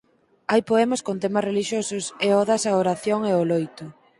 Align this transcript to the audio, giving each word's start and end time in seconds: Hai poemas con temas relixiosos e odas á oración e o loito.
Hai 0.51 0.61
poemas 0.69 1.01
con 1.07 1.17
temas 1.23 1.45
relixiosos 1.49 2.05
e 2.25 2.27
odas 2.41 2.61
á 2.69 2.71
oración 2.83 3.19
e 3.31 3.33
o 3.41 3.43
loito. 3.51 3.85